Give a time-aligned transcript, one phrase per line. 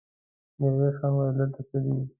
[0.59, 1.93] ميرويس خان وويل: دلته څه دي؟